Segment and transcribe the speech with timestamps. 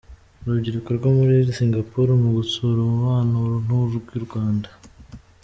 [0.43, 4.69] Urubyiruko rwo muri Singapore mu gutsura umubano n’urw’i Rwanda